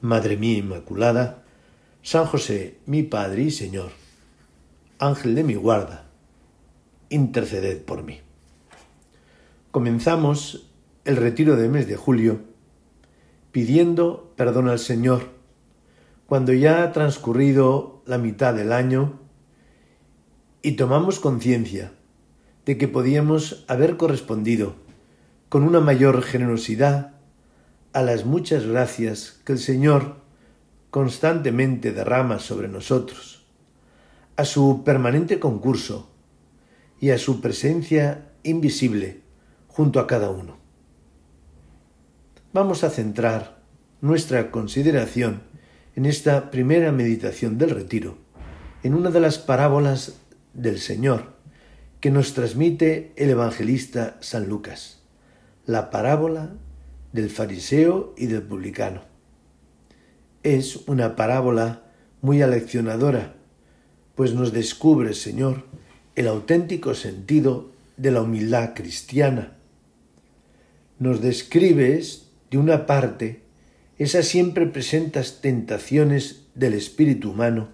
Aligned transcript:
Madre 0.00 0.36
mía 0.36 0.58
Inmaculada, 0.58 1.42
San 2.02 2.24
José, 2.26 2.78
mi 2.86 3.02
Padre 3.02 3.42
y 3.42 3.50
Señor, 3.50 3.90
Ángel 5.00 5.34
de 5.34 5.42
mi 5.42 5.56
guarda, 5.56 6.04
interceded 7.08 7.82
por 7.82 8.04
mí. 8.04 8.20
Comenzamos 9.72 10.70
el 11.04 11.16
retiro 11.16 11.56
de 11.56 11.68
mes 11.68 11.88
de 11.88 11.96
julio 11.96 12.42
pidiendo 13.50 14.32
perdón 14.36 14.68
al 14.68 14.78
Señor 14.78 15.30
cuando 16.26 16.52
ya 16.52 16.84
ha 16.84 16.92
transcurrido 16.92 18.02
la 18.06 18.18
mitad 18.18 18.54
del 18.54 18.72
año 18.72 19.18
y 20.62 20.72
tomamos 20.72 21.18
conciencia 21.18 21.92
de 22.66 22.78
que 22.78 22.86
podíamos 22.86 23.64
haber 23.66 23.96
correspondido 23.96 24.76
con 25.48 25.64
una 25.64 25.80
mayor 25.80 26.22
generosidad 26.22 27.17
a 27.92 28.02
las 28.02 28.24
muchas 28.24 28.66
gracias 28.66 29.40
que 29.44 29.52
el 29.52 29.58
Señor 29.58 30.16
constantemente 30.90 31.92
derrama 31.92 32.38
sobre 32.38 32.68
nosotros, 32.68 33.46
a 34.36 34.44
su 34.44 34.82
permanente 34.84 35.38
concurso 35.38 36.10
y 37.00 37.10
a 37.10 37.18
su 37.18 37.40
presencia 37.40 38.30
invisible 38.42 39.20
junto 39.66 40.00
a 40.00 40.06
cada 40.06 40.30
uno. 40.30 40.56
Vamos 42.52 42.84
a 42.84 42.90
centrar 42.90 43.58
nuestra 44.00 44.50
consideración 44.50 45.42
en 45.96 46.06
esta 46.06 46.50
primera 46.50 46.92
meditación 46.92 47.58
del 47.58 47.70
retiro, 47.70 48.18
en 48.82 48.94
una 48.94 49.10
de 49.10 49.20
las 49.20 49.38
parábolas 49.38 50.20
del 50.54 50.78
Señor 50.78 51.36
que 52.00 52.10
nos 52.10 52.32
transmite 52.34 53.12
el 53.16 53.30
evangelista 53.30 54.16
San 54.20 54.48
Lucas, 54.48 55.00
la 55.66 55.90
parábola 55.90 56.52
del 57.12 57.30
fariseo 57.30 58.14
y 58.16 58.26
del 58.26 58.42
publicano. 58.42 59.02
Es 60.42 60.76
una 60.86 61.16
parábola 61.16 61.82
muy 62.20 62.42
aleccionadora, 62.42 63.34
pues 64.14 64.34
nos 64.34 64.52
descubre, 64.52 65.14
Señor, 65.14 65.64
el 66.16 66.26
auténtico 66.26 66.94
sentido 66.94 67.70
de 67.96 68.10
la 68.10 68.22
humildad 68.22 68.74
cristiana. 68.74 69.56
Nos 70.98 71.20
describes, 71.20 72.30
de 72.50 72.58
una 72.58 72.86
parte, 72.86 73.42
esas 73.98 74.26
siempre 74.26 74.66
presentes 74.66 75.40
tentaciones 75.40 76.46
del 76.54 76.74
espíritu 76.74 77.30
humano, 77.30 77.68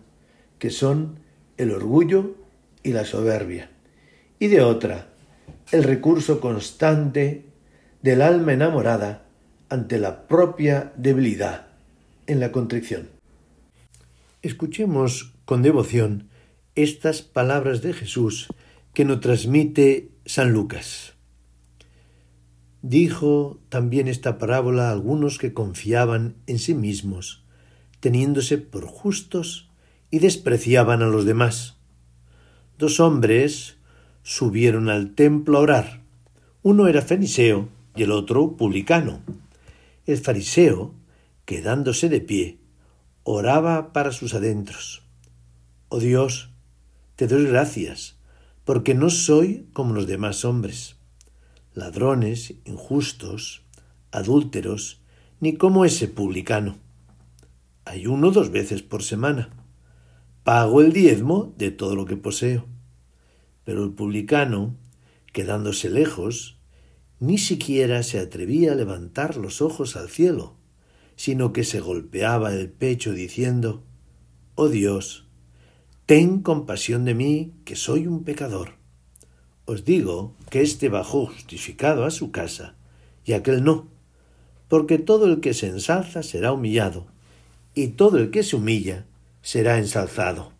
que 0.58 0.70
son 0.70 1.18
el 1.56 1.70
orgullo 1.70 2.36
y 2.82 2.92
la 2.92 3.04
soberbia, 3.04 3.70
y 4.38 4.48
de 4.48 4.60
otra, 4.60 5.08
el 5.72 5.84
recurso 5.84 6.40
constante 6.40 7.44
del 8.02 8.20
alma 8.20 8.52
enamorada 8.52 9.23
ante 9.74 9.98
la 9.98 10.28
propia 10.28 10.92
debilidad 10.96 11.66
en 12.28 12.38
la 12.38 12.52
contrición. 12.52 13.08
Escuchemos 14.40 15.34
con 15.44 15.62
devoción 15.62 16.28
estas 16.76 17.22
palabras 17.22 17.82
de 17.82 17.92
Jesús 17.92 18.46
que 18.94 19.04
nos 19.04 19.20
transmite 19.20 20.10
San 20.26 20.52
Lucas. 20.52 21.14
Dijo 22.82 23.58
también 23.68 24.06
esta 24.06 24.38
parábola 24.38 24.88
a 24.90 24.92
algunos 24.92 25.38
que 25.38 25.52
confiaban 25.52 26.36
en 26.46 26.60
sí 26.60 26.74
mismos, 26.74 27.44
teniéndose 27.98 28.58
por 28.58 28.86
justos 28.86 29.70
y 30.08 30.20
despreciaban 30.20 31.02
a 31.02 31.06
los 31.06 31.24
demás. 31.24 31.78
Dos 32.78 33.00
hombres 33.00 33.76
subieron 34.22 34.88
al 34.88 35.14
templo 35.14 35.58
a 35.58 35.62
orar. 35.62 36.00
Uno 36.62 36.86
era 36.86 37.02
feniceo 37.02 37.68
y 37.96 38.04
el 38.04 38.12
otro 38.12 38.56
publicano. 38.56 39.20
El 40.06 40.18
fariseo, 40.18 40.94
quedándose 41.46 42.10
de 42.10 42.20
pie, 42.20 42.58
oraba 43.22 43.94
para 43.94 44.12
sus 44.12 44.34
adentros. 44.34 45.02
Oh 45.88 45.98
Dios, 45.98 46.50
te 47.16 47.26
doy 47.26 47.46
gracias, 47.46 48.16
porque 48.64 48.94
no 48.94 49.08
soy 49.08 49.66
como 49.72 49.94
los 49.94 50.06
demás 50.06 50.44
hombres, 50.44 50.96
ladrones, 51.72 52.54
injustos, 52.66 53.62
adúlteros, 54.10 55.00
ni 55.40 55.54
como 55.54 55.86
ese 55.86 56.06
publicano. 56.06 56.76
Ayuno 57.86 58.30
dos 58.30 58.50
veces 58.50 58.82
por 58.82 59.02
semana. 59.02 59.48
Pago 60.42 60.82
el 60.82 60.92
diezmo 60.92 61.54
de 61.56 61.70
todo 61.70 61.96
lo 61.96 62.04
que 62.04 62.16
poseo. 62.16 62.66
Pero 63.64 63.84
el 63.84 63.92
publicano, 63.92 64.76
quedándose 65.32 65.88
lejos, 65.88 66.58
ni 67.26 67.38
siquiera 67.38 68.02
se 68.02 68.18
atrevía 68.18 68.72
a 68.72 68.74
levantar 68.74 69.36
los 69.36 69.62
ojos 69.62 69.96
al 69.96 70.08
cielo, 70.08 70.56
sino 71.16 71.52
que 71.52 71.64
se 71.64 71.80
golpeaba 71.80 72.52
el 72.52 72.68
pecho 72.68 73.12
diciendo 73.12 73.82
Oh 74.54 74.68
Dios, 74.68 75.26
ten 76.06 76.40
compasión 76.40 77.04
de 77.04 77.14
mí, 77.14 77.52
que 77.64 77.76
soy 77.76 78.06
un 78.06 78.24
pecador. 78.24 78.74
Os 79.64 79.84
digo 79.84 80.34
que 80.50 80.60
éste 80.60 80.88
bajó 80.88 81.26
justificado 81.26 82.04
a 82.04 82.10
su 82.10 82.30
casa, 82.30 82.76
y 83.24 83.32
aquel 83.32 83.64
no, 83.64 83.88
porque 84.68 84.98
todo 84.98 85.26
el 85.26 85.40
que 85.40 85.54
se 85.54 85.68
ensalza 85.68 86.22
será 86.22 86.52
humillado, 86.52 87.06
y 87.74 87.88
todo 87.88 88.18
el 88.18 88.30
que 88.30 88.42
se 88.42 88.56
humilla 88.56 89.06
será 89.42 89.78
ensalzado. 89.78 90.52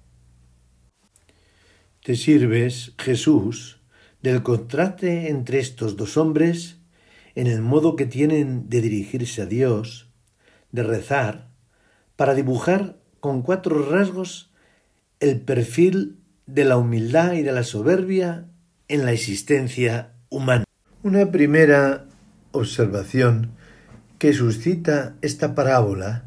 Te 2.03 2.17
sirves, 2.17 2.93
Jesús, 2.99 3.79
del 4.25 4.43
contraste 4.43 5.29
entre 5.29 5.59
estos 5.59 5.99
dos 5.99 6.17
hombres 6.17 6.79
en 7.35 7.47
el 7.47 7.61
modo 7.61 7.95
que 7.95 8.07
tienen 8.07 8.71
de 8.71 8.81
dirigirse 8.81 9.43
a 9.43 9.45
Dios, 9.45 10.09
de 10.73 10.83
rezar, 10.83 11.51
para 12.17 12.33
dibujar 12.33 12.97
con 13.21 13.43
cuatro 13.43 13.87
rasgos 13.91 14.51
el 15.21 15.43
perfil 15.43 16.17
de 16.47 16.65
la 16.65 16.79
humildad 16.79 17.35
y 17.35 17.43
de 17.43 17.53
la 17.53 17.65
soberbia 17.65 18.47
en 18.89 19.05
la 19.05 19.13
existencia 19.13 20.15
humana. 20.31 20.65
Una 21.03 21.31
primera 21.31 22.07
observación 22.53 23.51
que 24.19 24.33
suscita 24.33 25.17
esta 25.21 25.55
parábola 25.55 26.25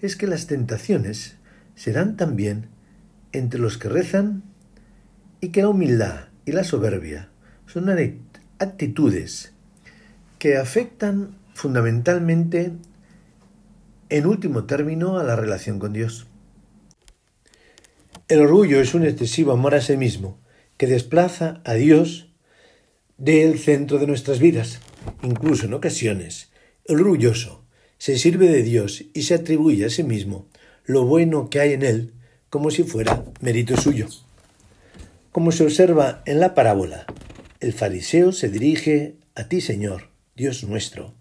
es 0.00 0.14
que 0.14 0.28
las 0.28 0.46
tentaciones 0.46 1.36
serán 1.74 2.16
también 2.16 2.68
entre 3.32 3.58
los 3.58 3.76
que 3.76 3.88
rezan 3.88 4.44
y 5.40 5.48
que 5.48 5.62
la 5.62 5.70
humildad 5.70 6.28
y 6.46 6.52
la 6.52 6.62
soberbia 6.62 7.30
son 7.72 7.88
actitudes 8.58 9.52
que 10.40 10.56
afectan 10.56 11.38
fundamentalmente, 11.54 12.72
en 14.08 14.26
último 14.26 14.64
término, 14.64 15.18
a 15.18 15.22
la 15.24 15.36
relación 15.36 15.78
con 15.78 15.92
Dios. 15.92 16.26
El 18.26 18.40
orgullo 18.40 18.80
es 18.80 18.94
un 18.94 19.04
excesivo 19.04 19.52
amor 19.52 19.76
a 19.76 19.80
sí 19.80 19.96
mismo 19.96 20.38
que 20.78 20.88
desplaza 20.88 21.60
a 21.64 21.74
Dios 21.74 22.32
del 23.18 23.58
centro 23.58 23.98
de 23.98 24.08
nuestras 24.08 24.40
vidas. 24.40 24.80
Incluso 25.22 25.66
en 25.66 25.74
ocasiones, 25.74 26.50
el 26.86 27.00
orgulloso 27.00 27.64
se 27.98 28.18
sirve 28.18 28.48
de 28.48 28.64
Dios 28.64 29.04
y 29.14 29.22
se 29.22 29.34
atribuye 29.34 29.84
a 29.84 29.90
sí 29.90 30.02
mismo 30.02 30.48
lo 30.84 31.04
bueno 31.04 31.50
que 31.50 31.60
hay 31.60 31.74
en 31.74 31.82
él 31.82 32.14
como 32.48 32.72
si 32.72 32.82
fuera 32.82 33.24
mérito 33.40 33.76
suyo. 33.76 34.08
Como 35.30 35.52
se 35.52 35.62
observa 35.62 36.22
en 36.26 36.40
la 36.40 36.54
parábola, 36.54 37.06
el 37.60 37.74
fariseo 37.74 38.32
se 38.32 38.48
dirige 38.48 39.16
a 39.34 39.44
ti, 39.44 39.60
Señor, 39.60 40.08
Dios 40.34 40.64
nuestro, 40.64 41.14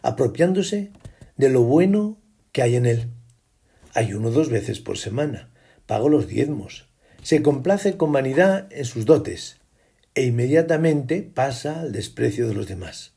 apropiándose 0.00 0.90
de 1.36 1.50
lo 1.50 1.62
bueno 1.62 2.18
que 2.50 2.62
hay 2.62 2.76
en 2.76 2.86
él. 2.86 3.10
Ayuno 3.94 4.30
dos 4.30 4.48
veces 4.48 4.80
por 4.80 4.96
semana, 4.96 5.50
pago 5.86 6.08
los 6.08 6.26
diezmos, 6.26 6.88
se 7.22 7.42
complace 7.42 7.96
con 7.98 8.10
vanidad 8.10 8.68
en 8.72 8.86
sus 8.86 9.04
dotes 9.04 9.60
e 10.14 10.24
inmediatamente 10.24 11.22
pasa 11.22 11.80
al 11.80 11.92
desprecio 11.92 12.48
de 12.48 12.54
los 12.54 12.66
demás. 12.66 13.12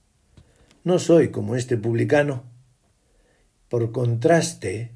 No 0.84 1.00
soy 1.00 1.30
como 1.30 1.56
este 1.56 1.78
publicano. 1.78 2.44
Por 3.70 3.92
contraste, 3.92 4.92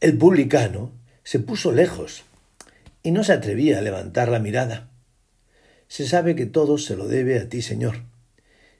el 0.00 0.16
publicano 0.16 0.92
se 1.24 1.40
puso 1.40 1.72
lejos 1.72 2.24
y 3.02 3.10
no 3.10 3.24
se 3.24 3.32
atrevía 3.32 3.78
a 3.78 3.82
levantar 3.82 4.28
la 4.28 4.38
mirada 4.38 4.90
se 5.88 6.06
sabe 6.06 6.36
que 6.36 6.46
todo 6.46 6.78
se 6.78 6.96
lo 6.96 7.08
debe 7.08 7.38
a 7.38 7.48
ti, 7.48 7.62
Señor. 7.62 8.04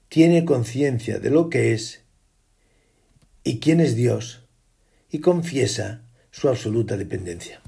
Tiene 0.08 0.44
conciencia 0.44 1.19
de 1.19 1.31
lo 1.31 1.50
que 1.50 1.72
es 1.72 2.05
y 3.44 3.60
quién 3.60 3.81
es 3.81 3.96
Dios 3.96 4.46
y 5.10 5.20
confiesa 5.20 6.02
su 6.31 6.49
absoluta 6.49 6.96
dependencia. 6.96 7.60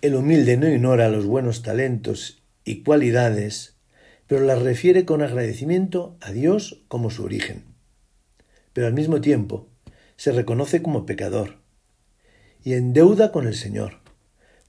El 0.00 0.16
humilde 0.16 0.56
no 0.56 0.68
ignora 0.68 1.08
los 1.08 1.26
buenos 1.26 1.62
talentos 1.62 2.42
y 2.64 2.82
cualidades, 2.82 3.76
pero 4.26 4.44
las 4.44 4.60
refiere 4.60 5.04
con 5.04 5.22
agradecimiento 5.22 6.16
a 6.20 6.32
Dios 6.32 6.82
como 6.88 7.10
su 7.10 7.24
origen. 7.24 7.64
Pero 8.72 8.86
al 8.86 8.94
mismo 8.94 9.20
tiempo 9.20 9.68
se 10.16 10.32
reconoce 10.32 10.82
como 10.82 11.06
pecador 11.06 11.60
y 12.64 12.74
en 12.74 12.92
deuda 12.92 13.32
con 13.32 13.46
el 13.46 13.54
Señor, 13.54 14.01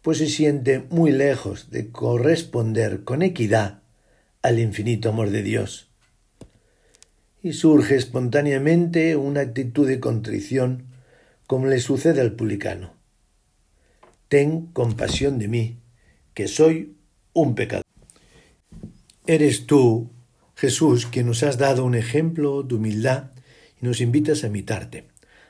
pues 0.03 0.17
se 0.17 0.27
siente 0.27 0.79
muy 0.89 1.11
lejos 1.13 1.71
de 1.71 1.89
corresponder 1.89 3.05
con 3.05 3.21
equidad 3.21 3.81
al 4.41 4.59
infinito 4.59 5.09
amor 5.09 5.29
de 5.29 5.41
Dios. 5.41 5.89
Y 7.41 7.53
surge 7.53 7.95
espontáneamente 7.95 9.15
una 9.15 9.39
actitud 9.39 9.87
de 9.87 10.01
contrición 10.01 10.87
como 11.47 11.67
le 11.67 11.79
sucede 11.79 12.19
al 12.19 12.33
publicano. 12.33 12.93
Ten 14.27 14.67
compasión 14.67 15.39
de 15.39 15.47
mí, 15.47 15.77
que 16.33 16.49
soy 16.49 16.97
un 17.31 17.55
pecador. 17.55 17.85
Eres 19.25 19.65
tú, 19.67 20.11
Jesús, 20.55 21.05
quien 21.05 21.27
nos 21.27 21.43
has 21.43 21.57
dado 21.57 21.85
un 21.85 21.95
ejemplo 21.95 22.63
de 22.63 22.75
humildad 22.75 23.31
y 23.81 23.85
nos 23.85 24.01
invitas 24.01 24.43
a 24.43 24.47
imitarte. 24.47 25.05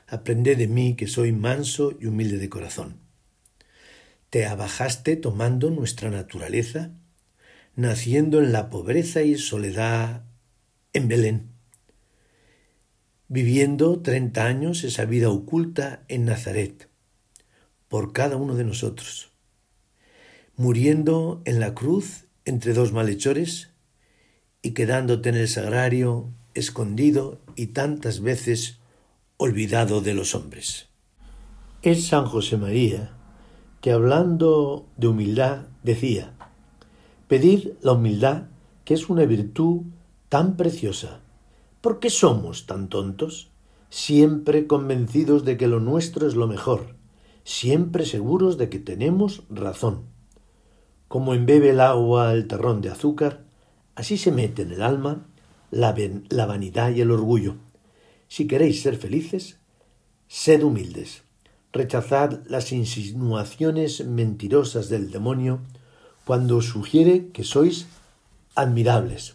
Aprende 0.06 0.54
de 0.54 0.68
mí, 0.68 0.94
que 0.94 1.08
soy 1.08 1.32
manso 1.32 1.96
y 1.98 2.06
humilde 2.06 2.38
de 2.38 2.48
corazón. 2.48 3.03
Te 4.34 4.46
abajaste 4.46 5.14
tomando 5.14 5.70
nuestra 5.70 6.10
naturaleza, 6.10 6.90
naciendo 7.76 8.40
en 8.40 8.50
la 8.50 8.68
pobreza 8.68 9.22
y 9.22 9.38
soledad 9.38 10.24
en 10.92 11.06
Belén, 11.06 11.52
viviendo 13.28 14.02
treinta 14.02 14.46
años 14.46 14.82
esa 14.82 15.04
vida 15.04 15.30
oculta 15.30 16.02
en 16.08 16.24
Nazaret, 16.24 16.88
por 17.86 18.12
cada 18.12 18.34
uno 18.34 18.56
de 18.56 18.64
nosotros, 18.64 19.30
muriendo 20.56 21.40
en 21.44 21.60
la 21.60 21.72
cruz 21.72 22.24
entre 22.44 22.72
dos 22.72 22.92
malhechores 22.92 23.70
y 24.62 24.72
quedándote 24.72 25.28
en 25.28 25.36
el 25.36 25.46
sagrario 25.46 26.32
escondido 26.54 27.40
y 27.54 27.68
tantas 27.68 28.20
veces 28.20 28.80
olvidado 29.36 30.00
de 30.00 30.14
los 30.14 30.34
hombres. 30.34 30.88
Es 31.82 32.08
San 32.08 32.26
José 32.26 32.56
María 32.56 33.14
que 33.84 33.92
hablando 33.92 34.86
de 34.96 35.08
humildad 35.08 35.66
decía, 35.82 36.32
Pedid 37.28 37.72
la 37.82 37.92
humildad, 37.92 38.44
que 38.86 38.94
es 38.94 39.10
una 39.10 39.26
virtud 39.26 39.82
tan 40.30 40.56
preciosa. 40.56 41.20
¿Por 41.82 42.00
qué 42.00 42.08
somos 42.08 42.64
tan 42.64 42.88
tontos? 42.88 43.50
Siempre 43.90 44.66
convencidos 44.66 45.44
de 45.44 45.58
que 45.58 45.68
lo 45.68 45.80
nuestro 45.80 46.26
es 46.26 46.34
lo 46.34 46.46
mejor, 46.46 46.94
siempre 47.44 48.06
seguros 48.06 48.56
de 48.56 48.70
que 48.70 48.78
tenemos 48.78 49.42
razón. 49.50 50.04
Como 51.06 51.34
embebe 51.34 51.68
el 51.68 51.80
agua 51.80 52.32
el 52.32 52.48
terrón 52.48 52.80
de 52.80 52.88
azúcar, 52.88 53.44
así 53.96 54.16
se 54.16 54.32
mete 54.32 54.62
en 54.62 54.72
el 54.72 54.80
alma 54.80 55.26
la, 55.70 55.94
la 56.30 56.46
vanidad 56.46 56.90
y 56.90 57.02
el 57.02 57.10
orgullo. 57.10 57.56
Si 58.28 58.46
queréis 58.46 58.80
ser 58.80 58.96
felices, 58.96 59.58
sed 60.26 60.62
humildes. 60.62 61.23
Rechazad 61.74 62.46
las 62.46 62.70
insinuaciones 62.70 64.06
mentirosas 64.06 64.88
del 64.88 65.10
demonio 65.10 65.58
cuando 66.24 66.62
sugiere 66.62 67.30
que 67.32 67.42
sois 67.42 67.88
admirables. 68.54 69.34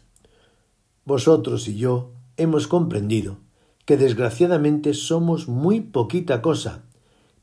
Vosotros 1.03 1.67
y 1.67 1.75
yo 1.75 2.13
hemos 2.37 2.67
comprendido 2.67 3.37
que 3.85 3.97
desgraciadamente 3.97 4.93
somos 4.93 5.49
muy 5.49 5.81
poquita 5.81 6.41
cosa, 6.41 6.83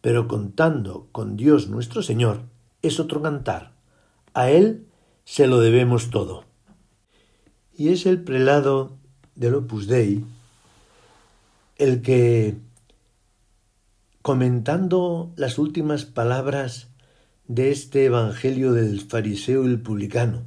pero 0.00 0.28
contando 0.28 1.08
con 1.12 1.36
Dios 1.36 1.68
nuestro 1.68 2.02
Señor 2.02 2.40
es 2.80 2.98
otro 2.98 3.20
cantar. 3.20 3.72
A 4.32 4.50
Él 4.50 4.86
se 5.24 5.46
lo 5.46 5.60
debemos 5.60 6.08
todo. 6.08 6.44
Y 7.76 7.90
es 7.90 8.06
el 8.06 8.24
prelado 8.24 8.96
del 9.34 9.56
Opus 9.56 9.88
Dei 9.88 10.24
el 11.76 12.00
que, 12.00 12.56
comentando 14.26 15.32
las 15.36 15.56
últimas 15.56 16.04
palabras 16.04 16.88
de 17.46 17.70
este 17.70 18.06
Evangelio 18.06 18.72
del 18.72 19.00
fariseo 19.00 19.62
y 19.62 19.68
el 19.68 19.80
publicano, 19.80 20.42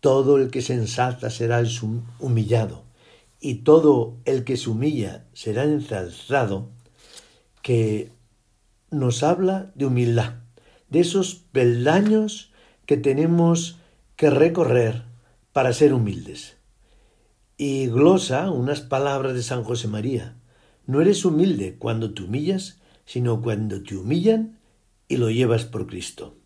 todo 0.00 0.38
el 0.38 0.50
que 0.50 0.62
se 0.62 0.72
ensalza 0.72 1.28
será 1.28 1.62
humillado, 2.18 2.84
y 3.40 3.56
todo 3.56 4.16
el 4.24 4.42
que 4.42 4.56
se 4.56 4.70
humilla 4.70 5.26
será 5.34 5.64
ensalzado, 5.64 6.70
que 7.60 8.10
nos 8.90 9.22
habla 9.22 9.70
de 9.74 9.84
humildad, 9.84 10.36
de 10.88 11.00
esos 11.00 11.34
peldaños 11.34 12.52
que 12.86 12.96
tenemos 12.96 13.76
que 14.16 14.30
recorrer 14.30 15.02
para 15.52 15.74
ser 15.74 15.92
humildes 15.92 16.56
y 17.58 17.88
glosa 17.88 18.50
unas 18.50 18.80
palabras 18.80 19.34
de 19.34 19.42
San 19.42 19.62
José 19.62 19.88
María. 19.88 20.36
No 20.86 21.02
eres 21.02 21.26
humilde 21.26 21.76
cuando 21.78 22.14
te 22.14 22.22
humillas, 22.22 22.77
sino 23.08 23.40
cuando 23.40 23.82
te 23.82 23.96
humillan 23.96 24.58
y 25.08 25.16
lo 25.16 25.30
llevas 25.30 25.64
por 25.64 25.86
Cristo. 25.86 26.36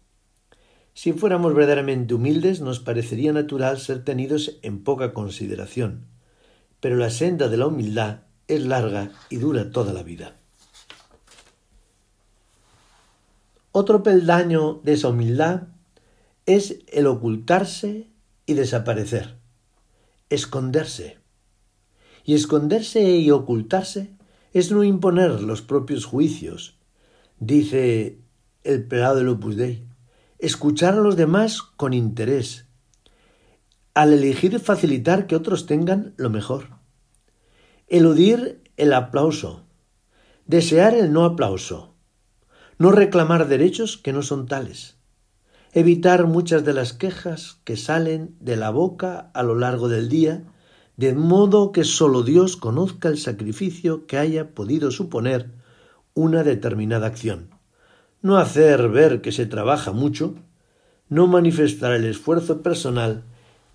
Si 0.94 1.12
fuéramos 1.12 1.54
verdaderamente 1.54 2.14
humildes, 2.14 2.60
nos 2.60 2.78
parecería 2.78 3.32
natural 3.32 3.80
ser 3.80 4.04
tenidos 4.04 4.60
en 4.62 4.84
poca 4.84 5.12
consideración, 5.12 6.06
pero 6.78 6.94
la 6.94 7.10
senda 7.10 7.48
de 7.48 7.56
la 7.56 7.66
humildad 7.66 8.20
es 8.46 8.64
larga 8.64 9.10
y 9.28 9.38
dura 9.38 9.72
toda 9.72 9.92
la 9.92 10.04
vida. 10.04 10.36
Otro 13.72 14.04
peldaño 14.04 14.80
de 14.84 14.92
esa 14.92 15.08
humildad 15.08 15.64
es 16.46 16.78
el 16.92 17.08
ocultarse 17.08 18.06
y 18.46 18.54
desaparecer 18.54 19.42
esconderse. 20.32 21.18
Y 22.24 22.34
esconderse 22.34 23.02
y 23.02 23.30
ocultarse 23.30 24.12
es 24.52 24.70
no 24.70 24.84
imponer 24.84 25.42
los 25.42 25.62
propios 25.62 26.04
juicios, 26.04 26.78
dice 27.38 28.18
el 28.64 28.86
pelado 28.86 29.16
del 29.16 29.28
Opus 29.28 29.56
Dei. 29.56 29.86
Escuchar 30.38 30.94
a 30.94 31.00
los 31.00 31.16
demás 31.16 31.62
con 31.62 31.92
interés, 31.92 32.66
al 33.94 34.12
elegir 34.12 34.58
facilitar 34.60 35.26
que 35.26 35.36
otros 35.36 35.66
tengan 35.66 36.14
lo 36.16 36.30
mejor. 36.30 36.68
Eludir 37.88 38.62
el 38.76 38.92
aplauso, 38.92 39.64
desear 40.46 40.94
el 40.94 41.12
no 41.12 41.24
aplauso, 41.24 41.94
no 42.78 42.90
reclamar 42.90 43.48
derechos 43.48 43.96
que 43.98 44.12
no 44.12 44.22
son 44.22 44.46
tales 44.46 44.96
evitar 45.72 46.26
muchas 46.26 46.64
de 46.64 46.74
las 46.74 46.92
quejas 46.92 47.58
que 47.64 47.76
salen 47.76 48.36
de 48.40 48.56
la 48.56 48.70
boca 48.70 49.30
a 49.32 49.42
lo 49.42 49.54
largo 49.54 49.88
del 49.88 50.08
día, 50.08 50.44
de 50.96 51.14
modo 51.14 51.72
que 51.72 51.84
sólo 51.84 52.22
Dios 52.22 52.56
conozca 52.56 53.08
el 53.08 53.18
sacrificio 53.18 54.06
que 54.06 54.18
haya 54.18 54.54
podido 54.54 54.90
suponer 54.90 55.50
una 56.14 56.42
determinada 56.42 57.06
acción. 57.06 57.50
No 58.20 58.36
hacer 58.38 58.88
ver 58.88 59.20
que 59.20 59.32
se 59.32 59.46
trabaja 59.46 59.92
mucho, 59.92 60.34
no 61.08 61.26
manifestar 61.26 61.92
el 61.92 62.04
esfuerzo 62.04 62.62
personal 62.62 63.24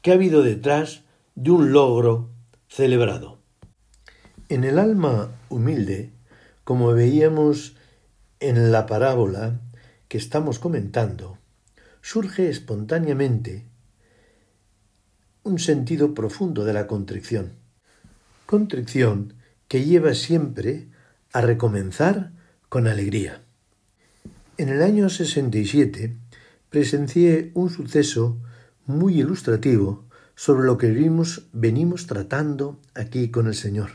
que 0.01 0.11
ha 0.11 0.15
habido 0.15 0.43
detrás 0.43 1.03
de 1.35 1.51
un 1.51 1.71
logro 1.71 2.29
celebrado. 2.67 3.39
En 4.49 4.63
el 4.63 4.79
alma 4.79 5.31
humilde, 5.49 6.13
como 6.63 6.93
veíamos 6.93 7.75
en 8.39 8.71
la 8.71 8.85
parábola 8.85 9.59
que 10.07 10.17
estamos 10.17 10.59
comentando, 10.59 11.37
surge 12.01 12.49
espontáneamente 12.49 13.67
un 15.47 15.59
sentido 15.59 16.13
profundo 16.13 16.65
de 16.65 16.73
la 16.73 16.87
contrición. 16.87 17.53
Contrición 18.45 19.33
que 19.69 19.85
lleva 19.85 20.13
siempre 20.13 20.89
a 21.31 21.41
recomenzar 21.41 22.31
con 22.67 22.85
alegría. 22.85 23.41
En 24.57 24.69
el 24.69 24.81
año 24.81 25.09
67 25.09 26.17
presencié 26.69 27.51
un 27.53 27.69
suceso 27.69 28.37
muy 28.85 29.19
ilustrativo 29.21 30.05
sobre 30.35 30.65
lo 30.65 30.77
que 30.77 30.91
vimos, 30.91 31.47
venimos 31.53 32.07
tratando 32.07 32.79
aquí 32.93 33.31
con 33.31 33.47
el 33.47 33.55
Señor. 33.55 33.91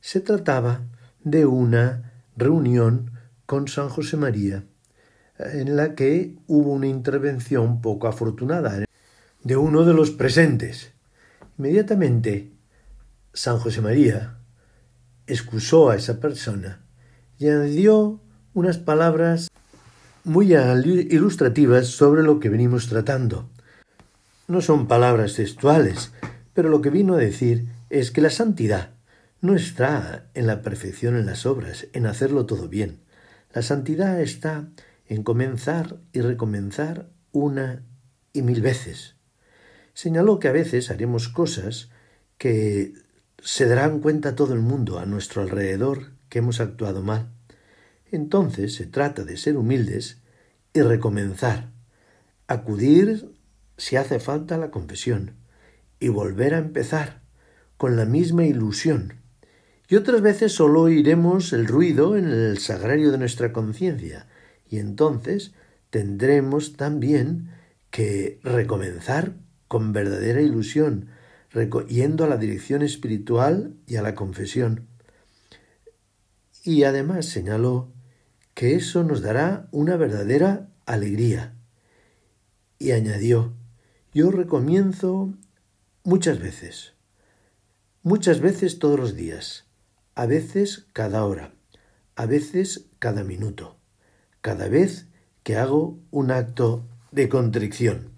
Se 0.00 0.20
trataba 0.20 0.82
de 1.22 1.46
una 1.46 2.12
reunión 2.36 3.12
con 3.46 3.68
San 3.68 3.88
José 3.88 4.16
María 4.16 4.64
en 5.38 5.76
la 5.76 5.94
que 5.94 6.36
hubo 6.48 6.72
una 6.72 6.88
intervención 6.88 7.80
poco 7.80 8.08
afortunada 8.08 8.84
de 9.44 9.56
uno 9.56 9.84
de 9.84 9.94
los 9.94 10.10
presentes. 10.10 10.92
Inmediatamente 11.58 12.52
San 13.32 13.58
José 13.58 13.80
María 13.80 14.36
excusó 15.26 15.90
a 15.90 15.96
esa 15.96 16.20
persona 16.20 16.80
y 17.38 17.48
añadió 17.48 18.20
unas 18.54 18.78
palabras 18.78 19.48
muy 20.24 20.54
ilustrativas 20.54 21.88
sobre 21.88 22.22
lo 22.22 22.38
que 22.38 22.48
venimos 22.48 22.88
tratando. 22.88 23.48
No 24.46 24.60
son 24.60 24.86
palabras 24.86 25.34
textuales, 25.34 26.12
pero 26.54 26.68
lo 26.68 26.80
que 26.82 26.90
vino 26.90 27.14
a 27.14 27.18
decir 27.18 27.66
es 27.90 28.10
que 28.10 28.20
la 28.20 28.30
santidad 28.30 28.90
no 29.40 29.56
está 29.56 30.26
en 30.34 30.46
la 30.46 30.62
perfección 30.62 31.16
en 31.16 31.26
las 31.26 31.46
obras, 31.46 31.88
en 31.92 32.06
hacerlo 32.06 32.46
todo 32.46 32.68
bien. 32.68 33.00
La 33.52 33.62
santidad 33.62 34.20
está 34.20 34.68
en 35.08 35.24
comenzar 35.24 35.96
y 36.12 36.20
recomenzar 36.20 37.08
una 37.32 37.82
y 38.32 38.42
mil 38.42 38.62
veces. 38.62 39.16
Señaló 39.94 40.38
que 40.38 40.48
a 40.48 40.52
veces 40.52 40.90
haremos 40.90 41.28
cosas 41.28 41.90
que 42.38 42.94
se 43.42 43.66
darán 43.66 44.00
cuenta 44.00 44.34
todo 44.34 44.54
el 44.54 44.60
mundo 44.60 44.98
a 44.98 45.06
nuestro 45.06 45.42
alrededor 45.42 46.12
que 46.28 46.38
hemos 46.38 46.60
actuado 46.60 47.02
mal. 47.02 47.30
Entonces 48.10 48.74
se 48.74 48.86
trata 48.86 49.24
de 49.24 49.36
ser 49.36 49.56
humildes 49.56 50.18
y 50.72 50.80
recomenzar, 50.80 51.70
acudir 52.46 53.32
si 53.76 53.96
hace 53.96 54.20
falta 54.20 54.58
la 54.58 54.70
confesión 54.70 55.34
y 55.98 56.08
volver 56.08 56.54
a 56.54 56.58
empezar 56.58 57.22
con 57.76 57.96
la 57.96 58.04
misma 58.04 58.44
ilusión. 58.44 59.14
Y 59.88 59.96
otras 59.96 60.22
veces 60.22 60.52
solo 60.52 60.82
oiremos 60.82 61.52
el 61.52 61.66
ruido 61.66 62.16
en 62.16 62.28
el 62.28 62.58
sagrario 62.58 63.10
de 63.10 63.18
nuestra 63.18 63.52
conciencia 63.52 64.26
y 64.68 64.78
entonces 64.78 65.52
tendremos 65.90 66.76
también 66.76 67.50
que 67.90 68.40
recomenzar 68.42 69.34
con 69.72 69.94
verdadera 69.94 70.42
ilusión, 70.42 71.08
yendo 71.88 72.24
a 72.24 72.28
la 72.28 72.36
dirección 72.36 72.82
espiritual 72.82 73.74
y 73.86 73.96
a 73.96 74.02
la 74.02 74.14
confesión. 74.14 74.86
Y 76.62 76.82
además 76.82 77.24
señaló 77.24 77.90
que 78.52 78.74
eso 78.74 79.02
nos 79.02 79.22
dará 79.22 79.68
una 79.70 79.96
verdadera 79.96 80.68
alegría. 80.84 81.54
Y 82.78 82.90
añadió, 82.90 83.54
yo 84.12 84.30
recomienzo 84.30 85.32
muchas 86.04 86.38
veces, 86.38 86.92
muchas 88.02 88.40
veces 88.40 88.78
todos 88.78 89.00
los 89.00 89.16
días, 89.16 89.64
a 90.14 90.26
veces 90.26 90.84
cada 90.92 91.24
hora, 91.24 91.54
a 92.14 92.26
veces 92.26 92.88
cada 92.98 93.24
minuto, 93.24 93.78
cada 94.42 94.68
vez 94.68 95.06
que 95.42 95.56
hago 95.56 95.98
un 96.10 96.30
acto 96.30 96.86
de 97.10 97.30
contrición. 97.30 98.11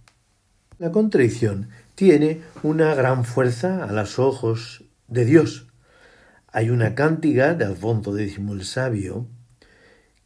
La 0.84 0.92
contrición 0.92 1.70
tiene 1.94 2.42
una 2.62 2.94
gran 2.94 3.24
fuerza 3.24 3.84
a 3.84 3.92
los 3.92 4.18
ojos 4.18 4.84
de 5.08 5.24
Dios. 5.24 5.66
Hay 6.48 6.68
una 6.68 6.94
cántiga 6.94 7.54
de 7.54 7.64
Alfonso 7.64 8.14
X 8.18 8.36
el 8.36 8.64
Sabio 8.66 9.26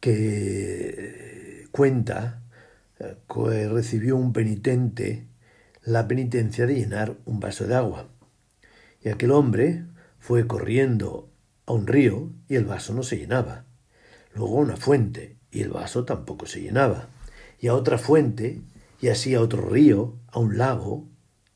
que 0.01 1.65
cuenta 1.71 2.41
eh, 2.99 3.15
que 3.33 3.69
recibió 3.69 4.17
un 4.17 4.33
penitente 4.33 5.29
la 5.81 6.09
penitencia 6.09 6.65
de 6.65 6.75
llenar 6.75 7.15
un 7.23 7.39
vaso 7.39 7.65
de 7.65 7.75
agua. 7.75 8.09
Y 9.01 9.07
aquel 9.07 9.31
hombre 9.31 9.85
fue 10.19 10.45
corriendo 10.45 11.31
a 11.67 11.71
un 11.71 11.87
río 11.87 12.33
y 12.49 12.55
el 12.55 12.65
vaso 12.65 12.93
no 12.93 13.03
se 13.03 13.15
llenaba. 13.15 13.63
Luego 14.35 14.57
a 14.57 14.63
una 14.63 14.75
fuente 14.75 15.37
y 15.51 15.61
el 15.61 15.69
vaso 15.69 16.03
tampoco 16.03 16.47
se 16.47 16.59
llenaba. 16.59 17.07
Y 17.61 17.67
a 17.67 17.75
otra 17.75 17.97
fuente 17.97 18.61
y 19.01 19.09
así 19.09 19.35
a 19.35 19.41
otro 19.41 19.61
río, 19.69 20.17
a 20.27 20.39
un 20.39 20.57
lago 20.57 21.07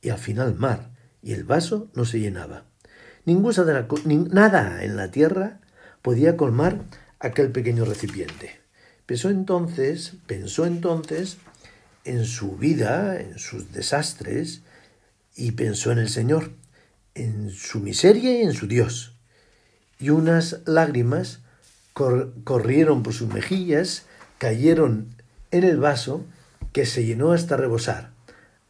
y 0.01 0.09
al 0.09 0.19
final 0.19 0.55
mar. 0.55 0.91
Y 1.21 1.33
el 1.33 1.43
vaso 1.43 1.89
no 1.93 2.05
se 2.05 2.19
llenaba. 2.19 2.65
Ninguna 3.25 3.87
nada 4.31 4.83
en 4.83 4.97
la 4.97 5.11
tierra 5.11 5.61
podía 6.01 6.35
colmar 6.35 6.81
aquel 7.19 7.51
pequeño 7.51 7.85
recipiente. 7.85 8.59
Pensó 9.05 9.29
entonces, 9.29 10.13
pensó 10.27 10.65
entonces 10.65 11.37
en 12.05 12.25
su 12.25 12.57
vida, 12.57 13.19
en 13.19 13.39
sus 13.39 13.71
desastres, 13.71 14.61
y 15.35 15.51
pensó 15.53 15.91
en 15.91 15.99
el 15.99 16.09
Señor, 16.09 16.51
en 17.15 17.49
su 17.49 17.79
miseria 17.79 18.39
y 18.39 18.43
en 18.43 18.53
su 18.53 18.67
Dios. 18.67 19.17
Y 19.99 20.09
unas 20.09 20.59
lágrimas 20.65 21.39
corrieron 21.93 23.03
por 23.03 23.13
sus 23.13 23.31
mejillas, 23.31 24.05
cayeron 24.37 25.15
en 25.51 25.63
el 25.63 25.77
vaso, 25.77 26.25
que 26.73 26.85
se 26.85 27.05
llenó 27.05 27.31
hasta 27.31 27.55
rebosar. 27.55 28.11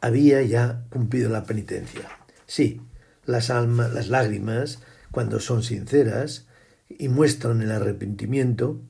Había 0.01 0.41
ya 0.43 0.85
cumplido 0.89 1.29
la 1.29 1.45
penitencia. 1.45 2.09
Sí, 2.45 2.81
las, 3.25 3.49
almas, 3.49 3.93
las 3.93 4.09
lágrimas, 4.09 4.79
cuando 5.11 5.39
son 5.39 5.63
sinceras 5.63 6.45
y 6.89 7.07
muestran 7.07 7.61
el 7.61 7.71
arrepentimiento, 7.71 8.81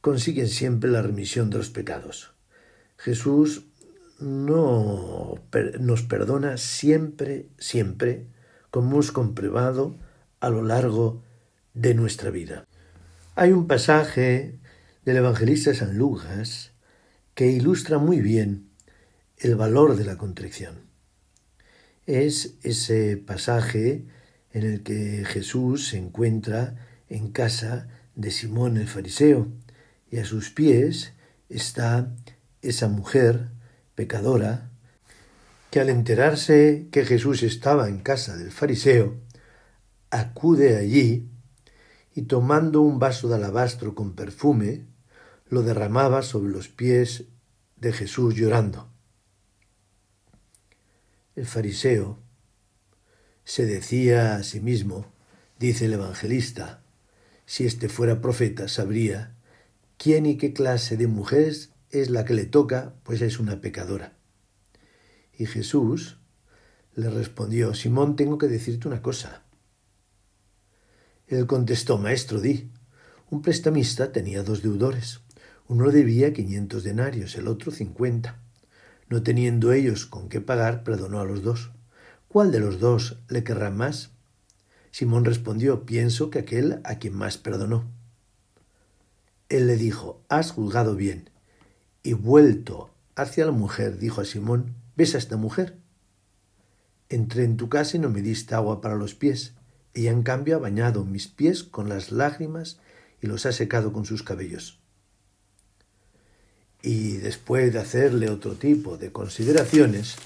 consiguen 0.00 0.48
siempre 0.48 0.90
la 0.90 1.02
remisión 1.02 1.50
de 1.50 1.58
los 1.58 1.70
pecados. 1.70 2.32
Jesús 2.96 3.66
no 4.20 5.34
nos 5.80 6.02
perdona 6.02 6.56
siempre, 6.56 7.48
siempre, 7.58 8.26
como 8.70 8.90
hemos 8.90 9.12
comprobado 9.12 9.96
a 10.38 10.48
lo 10.48 10.62
largo 10.62 11.22
de 11.74 11.94
nuestra 11.94 12.30
vida. 12.30 12.66
Hay 13.34 13.52
un 13.52 13.66
pasaje 13.66 14.58
del 15.04 15.16
evangelista 15.16 15.74
San 15.74 15.96
Lucas 15.96 16.69
que 17.40 17.50
ilustra 17.50 17.96
muy 17.96 18.20
bien 18.20 18.68
el 19.38 19.56
valor 19.56 19.96
de 19.96 20.04
la 20.04 20.18
contrición. 20.18 20.80
Es 22.04 22.56
ese 22.62 23.16
pasaje 23.16 24.04
en 24.52 24.64
el 24.64 24.82
que 24.82 25.24
Jesús 25.24 25.88
se 25.88 25.96
encuentra 25.96 26.76
en 27.08 27.30
casa 27.30 27.88
de 28.14 28.30
Simón 28.30 28.76
el 28.76 28.88
fariseo 28.88 29.48
y 30.10 30.18
a 30.18 30.26
sus 30.26 30.50
pies 30.50 31.14
está 31.48 32.14
esa 32.60 32.88
mujer 32.88 33.48
pecadora, 33.94 34.68
que 35.70 35.80
al 35.80 35.88
enterarse 35.88 36.88
que 36.92 37.06
Jesús 37.06 37.42
estaba 37.42 37.88
en 37.88 38.00
casa 38.00 38.36
del 38.36 38.50
fariseo, 38.50 39.16
acude 40.10 40.76
allí 40.76 41.30
y 42.14 42.20
tomando 42.20 42.82
un 42.82 42.98
vaso 42.98 43.30
de 43.30 43.36
alabastro 43.36 43.94
con 43.94 44.14
perfume, 44.14 44.89
lo 45.50 45.62
derramaba 45.62 46.22
sobre 46.22 46.52
los 46.52 46.68
pies 46.68 47.24
de 47.76 47.92
Jesús 47.92 48.36
llorando. 48.36 48.88
El 51.34 51.44
fariseo 51.44 52.18
se 53.44 53.66
decía 53.66 54.36
a 54.36 54.42
sí 54.44 54.60
mismo, 54.60 55.12
dice 55.58 55.86
el 55.86 55.94
evangelista, 55.94 56.82
si 57.46 57.66
éste 57.66 57.88
fuera 57.88 58.20
profeta 58.20 58.68
sabría 58.68 59.34
quién 59.96 60.24
y 60.24 60.36
qué 60.36 60.52
clase 60.52 60.96
de 60.96 61.08
mujer 61.08 61.52
es 61.90 62.10
la 62.10 62.24
que 62.24 62.34
le 62.34 62.46
toca, 62.46 62.94
pues 63.02 63.20
es 63.20 63.40
una 63.40 63.60
pecadora. 63.60 64.16
Y 65.36 65.46
Jesús 65.46 66.18
le 66.94 67.10
respondió, 67.10 67.74
Simón, 67.74 68.14
tengo 68.14 68.38
que 68.38 68.46
decirte 68.46 68.86
una 68.86 69.02
cosa. 69.02 69.42
Él 71.26 71.46
contestó, 71.46 71.98
Maestro, 71.98 72.40
di. 72.40 72.70
Un 73.30 73.42
prestamista 73.42 74.12
tenía 74.12 74.42
dos 74.42 74.62
deudores. 74.62 75.20
Uno 75.70 75.92
debía 75.92 76.32
quinientos 76.32 76.82
denarios, 76.82 77.36
el 77.36 77.46
otro 77.46 77.70
cincuenta. 77.70 78.40
No 79.08 79.22
teniendo 79.22 79.72
ellos 79.72 80.04
con 80.04 80.28
qué 80.28 80.40
pagar, 80.40 80.82
perdonó 80.82 81.20
a 81.20 81.24
los 81.24 81.44
dos. 81.44 81.70
¿Cuál 82.26 82.50
de 82.50 82.58
los 82.58 82.80
dos 82.80 83.20
le 83.28 83.44
querrá 83.44 83.70
más? 83.70 84.10
Simón 84.90 85.24
respondió, 85.24 85.86
pienso 85.86 86.28
que 86.28 86.40
aquel 86.40 86.80
a 86.82 86.96
quien 86.96 87.14
más 87.14 87.38
perdonó. 87.38 87.88
Él 89.48 89.68
le 89.68 89.76
dijo, 89.76 90.24
has 90.28 90.50
juzgado 90.50 90.96
bien 90.96 91.30
y 92.02 92.14
vuelto 92.14 92.90
hacia 93.14 93.46
la 93.46 93.52
mujer, 93.52 93.96
dijo 93.96 94.20
a 94.20 94.24
Simón, 94.24 94.74
¿ves 94.96 95.14
a 95.14 95.18
esta 95.18 95.36
mujer? 95.36 95.76
Entré 97.08 97.44
en 97.44 97.56
tu 97.56 97.68
casa 97.68 97.96
y 97.96 98.00
no 98.00 98.10
me 98.10 98.22
diste 98.22 98.56
agua 98.56 98.80
para 98.80 98.96
los 98.96 99.14
pies. 99.14 99.54
Ella 99.94 100.10
en 100.10 100.24
cambio 100.24 100.56
ha 100.56 100.58
bañado 100.58 101.04
mis 101.04 101.28
pies 101.28 101.62
con 101.62 101.88
las 101.88 102.10
lágrimas 102.10 102.80
y 103.22 103.28
los 103.28 103.46
ha 103.46 103.52
secado 103.52 103.92
con 103.92 104.04
sus 104.04 104.24
cabellos. 104.24 104.79
Y 106.82 107.18
después 107.18 107.72
de 107.72 107.78
hacerle 107.78 108.30
otro 108.30 108.54
tipo 108.54 108.96
de 108.96 109.12
consideraciones, 109.12 110.16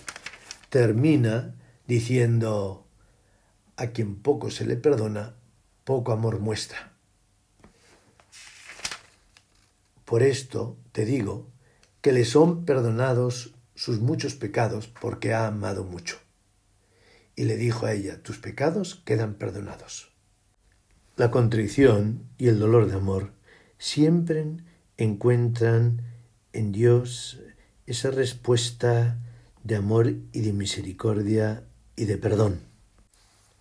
termina 0.71 1.55
diciendo, 1.87 2.87
a 3.77 3.89
quien 3.89 4.17
poco 4.17 4.51
se 4.51 4.65
le 4.67 4.77
perdona, 4.77 5.35
poco 5.85 6.13
amor 6.13 6.41
muestra. 6.41 6.93
Por 10.05 10.23
esto 10.23 10.77
te 10.93 11.05
digo 11.05 11.51
que 12.01 12.13
le 12.13 12.25
son 12.25 12.65
perdonados 12.65 13.55
sus 13.75 14.01
muchos 14.01 14.35
pecados 14.35 14.87
porque 14.87 15.35
ha 15.35 15.47
amado 15.47 15.85
mucho. 15.85 16.19
Y 17.37 17.45
le 17.45 17.57
dijo 17.57 17.87
a 17.87 17.93
ella, 17.93 18.23
tus 18.23 18.39
pecados 18.39 19.03
quedan 19.05 19.35
perdonados. 19.35 20.13
La 21.17 21.31
contrición 21.31 22.29
y 22.39 22.49
el 22.49 22.59
dolor 22.59 22.87
de 22.87 22.95
amor 22.95 23.33
siempre 23.79 24.47
encuentran 24.97 26.03
en 26.55 26.73
Dios 26.73 27.41
esa 27.87 28.11
respuesta 28.11 29.19
de 29.63 29.77
amor 29.77 30.15
y 30.33 30.41
de 30.41 30.53
misericordia 30.53 31.65
y 31.97 32.07
de 32.07 32.17
perdón. 32.17 32.61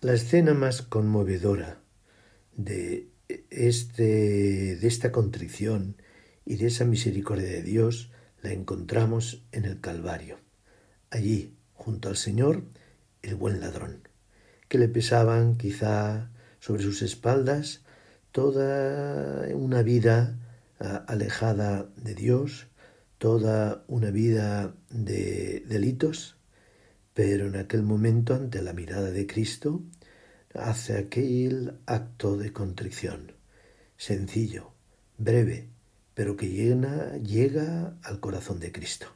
La 0.00 0.14
escena 0.14 0.54
más 0.54 0.82
conmovedora 0.82 1.80
de, 2.56 3.08
este, 3.50 4.76
de 4.76 4.86
esta 4.86 5.12
contrición 5.12 5.96
y 6.46 6.56
de 6.56 6.66
esa 6.66 6.84
misericordia 6.84 7.48
de 7.48 7.62
Dios 7.62 8.10
la 8.42 8.52
encontramos 8.52 9.42
en 9.52 9.64
el 9.64 9.80
Calvario. 9.80 10.38
Allí, 11.10 11.56
junto 11.72 12.08
al 12.08 12.16
Señor, 12.16 12.64
el 13.22 13.34
buen 13.34 13.60
ladrón, 13.60 14.08
que 14.68 14.78
le 14.78 14.88
pesaban 14.88 15.56
quizá 15.56 16.30
sobre 16.60 16.82
sus 16.82 17.02
espaldas 17.02 17.82
toda 18.32 19.46
una 19.54 19.82
vida 19.82 20.38
ah, 20.80 21.04
alejada 21.08 21.88
de 21.96 22.14
Dios, 22.14 22.66
toda 23.18 23.84
una 23.88 24.10
vida 24.10 24.74
de 24.90 25.64
delitos, 25.66 26.36
pero 27.14 27.46
en 27.46 27.56
aquel 27.56 27.82
momento 27.82 28.34
ante 28.34 28.60
la 28.62 28.72
mirada 28.72 29.10
de 29.10 29.26
Cristo 29.26 29.82
hace 30.54 30.96
aquel 30.98 31.78
acto 31.86 32.36
de 32.36 32.52
contrición, 32.52 33.32
sencillo, 33.96 34.72
breve, 35.18 35.68
pero 36.14 36.36
que 36.36 36.48
llega, 36.48 37.16
llega 37.18 37.96
al 38.02 38.20
corazón 38.20 38.60
de 38.60 38.72
Cristo. 38.72 39.06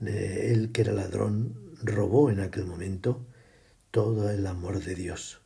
Él 0.00 0.72
que 0.72 0.82
era 0.82 0.92
ladrón 0.92 1.76
robó 1.82 2.30
en 2.30 2.40
aquel 2.40 2.66
momento 2.66 3.26
todo 3.90 4.30
el 4.30 4.46
amor 4.46 4.82
de 4.82 4.94
Dios. 4.94 5.40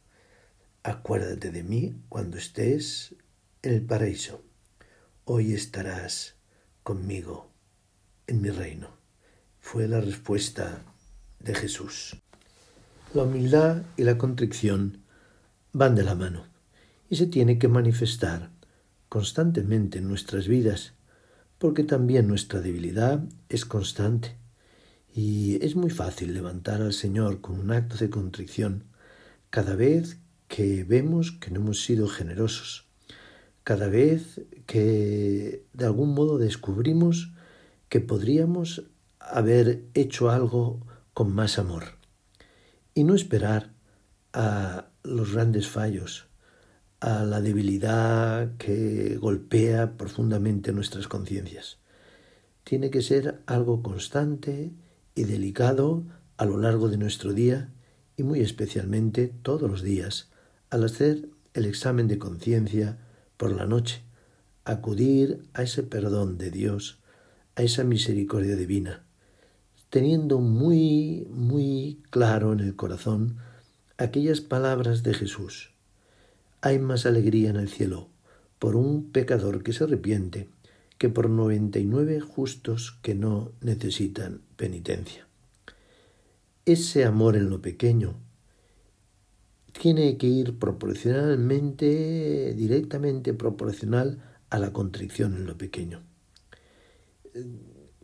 Acuérdate 0.83 1.51
de 1.51 1.63
mí 1.63 2.01
cuando 2.09 2.39
estés 2.39 3.15
en 3.63 3.75
el 3.75 3.83
paraíso. 3.83 4.45
Hoy 5.25 5.53
estarás 5.53 6.37
conmigo 6.83 7.56
en 8.27 8.41
mi 8.41 8.51
reino. 8.51 8.89
Fue 9.61 9.89
la 9.89 10.01
respuesta 10.01 10.83
de 11.41 11.55
Jesús. 11.55 12.17
La 13.15 13.23
humildad 13.23 13.83
y 13.97 14.03
la 14.03 14.19
contrición 14.19 15.03
van 15.73 15.95
de 15.95 16.05
la 16.05 16.15
mano 16.15 16.45
y 17.09 17.17
se 17.17 17.27
tiene 17.27 17.59
que 17.59 17.69
manifestar 17.69 18.51
constantemente 19.09 19.99
en 19.99 20.09
nuestras 20.09 20.49
vidas, 20.49 20.95
porque 21.59 21.85
también 21.85 22.29
nuestra 22.29 22.61
debilidad 22.61 23.25
es 23.49 23.65
constante 23.65 24.37
y 25.15 25.65
es 25.65 25.77
muy 25.77 25.91
fácil 25.91 26.35
levantar 26.35 26.83
al 26.83 26.93
Señor 26.93 27.41
con 27.41 27.59
un 27.59 27.71
acto 27.71 27.97
de 27.97 28.11
contrición 28.11 28.85
cada 29.51 29.75
vez 29.75 30.19
que 30.49 30.85
vemos 30.85 31.33
que 31.33 31.51
no 31.51 31.61
hemos 31.61 31.83
sido 31.83 32.09
generosos, 32.09 32.87
cada 33.65 33.89
vez 33.89 34.43
que 34.67 35.65
de 35.73 35.85
algún 35.85 36.15
modo 36.15 36.39
descubrimos 36.39 37.33
que 37.89 38.01
podríamos 38.01 38.85
haber 39.19 39.85
hecho 39.95 40.31
algo 40.31 40.87
con 41.15 41.33
más 41.33 41.59
amor 41.59 41.85
y 42.95 43.05
no 43.05 43.15
esperar 43.15 43.73
a 44.33 44.89
los 45.03 45.33
grandes 45.33 45.69
fallos, 45.69 46.29
a 47.01 47.25
la 47.25 47.41
debilidad 47.41 48.57
que 48.57 49.17
golpea 49.17 49.97
profundamente 49.97 50.73
nuestras 50.73 51.09
conciencias. 51.09 51.79
Tiene 52.65 52.91
que 52.91 53.03
ser 53.03 53.43
algo 53.47 53.83
constante 53.83 54.73
y 55.15 55.25
delicado 55.25 56.05
a 56.37 56.45
lo 56.45 56.59
largo 56.59 56.89
de 56.89 56.99
nuestro 56.99 57.33
día 57.33 57.73
y 58.17 58.23
muy 58.23 58.41
especialmente 58.41 59.33
todos 59.43 59.71
los 59.71 59.83
días 59.83 60.31
al 60.71 60.85
hacer 60.85 61.29
el 61.55 61.65
examen 61.65 62.09
de 62.09 62.19
conciencia 62.19 62.99
por 63.37 63.53
la 63.53 63.67
noche, 63.67 64.03
acudir 64.65 65.43
a 65.55 65.63
ese 65.63 65.83
perdón 65.83 66.39
de 66.39 66.51
Dios, 66.51 67.01
a 67.57 67.63
esa 67.63 67.85
misericordia 67.85 68.55
divina, 68.55 69.05
teniendo 69.91 70.39
muy, 70.39 71.27
muy 71.31 72.03
claro 72.11 72.53
en 72.53 72.61
el 72.61 72.77
corazón 72.77 73.39
aquellas 73.99 74.41
palabras 74.41 75.03
de 75.03 75.15
Jesús. 75.15 75.73
Hay 76.61 76.79
más 76.79 77.07
alegría 77.07 77.51
en 77.51 77.57
el 77.57 77.69
cielo 77.69 78.09
por 78.59 78.77
un 78.77 79.11
pecador 79.11 79.63
que 79.63 79.73
se 79.73 79.85
arrepiente 79.85 80.49
que 80.99 81.09
por 81.09 81.29
noventa 81.29 81.79
y 81.79 81.85
nueve 81.85 82.21
justos 82.21 82.99
que 83.03 83.15
no 83.15 83.53
necesitan 83.61 84.41
penitencia. 84.57 85.27
Ese 86.65 87.05
amor 87.05 87.37
en 87.37 87.51
lo 87.51 87.61
pequeño 87.61 88.17
tiene 89.79 90.17
que 90.17 90.27
ir 90.27 90.59
proporcionalmente, 90.59 92.55
directamente 92.55 93.35
proporcional 93.35 94.23
a 94.49 94.59
la 94.59 94.73
contrición 94.73 95.35
en 95.35 95.47
lo 95.47 95.59
pequeño. 95.59 96.06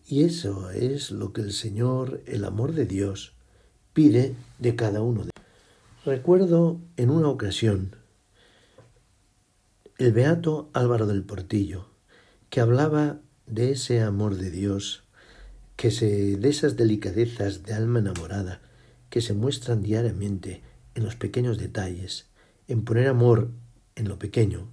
Y 0.05 0.25
eso 0.25 0.71
es 0.71 1.11
lo 1.11 1.33
que 1.33 1.41
el 1.41 1.53
Señor, 1.53 2.23
el 2.27 2.45
amor 2.45 2.73
de 2.73 2.87
Dios, 2.87 3.35
pide 3.93 4.35
de 4.59 4.77
cada 4.77 5.03
uno 5.03 5.25
de 5.25 5.31
Recuerdo 6.05 6.81
en 6.97 7.11
una 7.11 7.29
ocasión 7.29 7.97
el 9.99 10.13
beato 10.13 10.69
Álvaro 10.73 11.07
del 11.07 11.23
Portillo, 11.23 11.87
que 12.51 12.61
hablaba 12.61 13.21
de 13.47 13.71
ese 13.71 14.03
amor 14.03 14.37
de 14.37 14.51
Dios, 14.51 15.05
que 15.77 15.93
se, 15.93 16.37
de 16.37 16.49
esas 16.49 16.77
delicadezas 16.77 17.63
de 17.63 17.75
alma 17.75 18.01
enamorada 18.01 18.61
que 19.11 19.21
se 19.21 19.33
muestran 19.33 19.83
diariamente 19.83 20.63
en 20.95 21.05
los 21.05 21.15
pequeños 21.15 21.59
detalles, 21.59 22.27
en 22.67 22.85
poner 22.85 23.07
amor 23.07 23.51
en 23.95 24.09
lo 24.09 24.19
pequeño. 24.19 24.69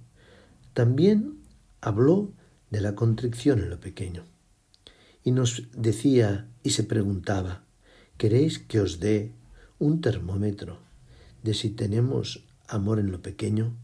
También 0.74 1.38
habló 1.80 2.32
de 2.70 2.80
la 2.80 2.94
contrición 2.94 3.60
en 3.60 3.70
lo 3.70 3.78
pequeño. 3.78 4.24
Y 5.22 5.32
nos 5.32 5.68
decía 5.76 6.48
y 6.62 6.70
se 6.70 6.84
preguntaba, 6.84 7.64
¿queréis 8.16 8.58
que 8.58 8.80
os 8.80 9.00
dé 9.00 9.32
un 9.78 10.00
termómetro 10.00 10.78
de 11.42 11.54
si 11.54 11.70
tenemos 11.70 12.46
amor 12.68 12.98
en 12.98 13.10
lo 13.10 13.22
pequeño? 13.22 13.76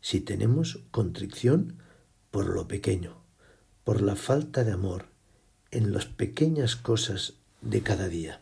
Si 0.00 0.20
tenemos 0.20 0.84
contrición, 0.90 1.76
por 2.30 2.48
lo 2.48 2.68
pequeño, 2.68 3.16
por 3.84 4.02
la 4.02 4.16
falta 4.16 4.64
de 4.64 4.72
amor 4.72 5.06
en 5.70 5.92
las 5.92 6.06
pequeñas 6.06 6.76
cosas 6.76 7.34
de 7.62 7.82
cada 7.82 8.08
día. 8.08 8.40